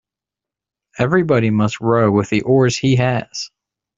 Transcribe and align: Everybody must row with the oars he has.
Everybody 0.97 1.51
must 1.51 1.79
row 1.79 2.09
with 2.09 2.31
the 2.31 2.41
oars 2.41 2.75
he 2.75 2.95
has. 2.95 3.51